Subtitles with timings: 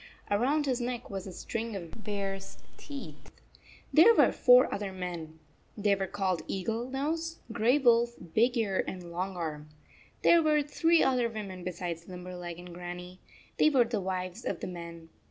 [0.31, 3.31] Around his neck was a string of bear s teeth.
[3.93, 5.37] There were four other men.
[5.77, 9.69] They were called Eagle Nose, Gray Wolf, Big Ear, and Long Arm.
[10.23, 13.19] There were three other 34 women besides Limberleg and Grannie.
[13.57, 15.09] They were the wives of the men.